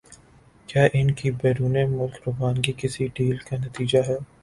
[0.69, 4.17] کیا ان کی بیرون ملک روانگی کسی ڈیل کا نتیجہ ہے؟